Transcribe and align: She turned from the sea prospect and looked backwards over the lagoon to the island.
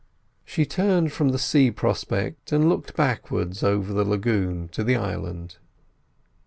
She 0.45 0.65
turned 0.65 1.11
from 1.13 1.29
the 1.29 1.37
sea 1.37 1.69
prospect 1.69 2.51
and 2.51 2.67
looked 2.67 2.95
backwards 2.95 3.61
over 3.61 3.93
the 3.93 4.03
lagoon 4.03 4.67
to 4.69 4.83
the 4.83 4.95
island. 4.95 5.57